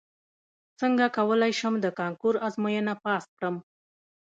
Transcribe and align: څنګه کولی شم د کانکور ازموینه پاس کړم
څنګه 0.79 1.05
کولی 1.17 1.51
شم 1.59 1.73
د 1.81 1.87
کانکور 1.99 2.35
ازموینه 2.47 2.93
پاس 3.03 3.23
کړم 3.35 3.55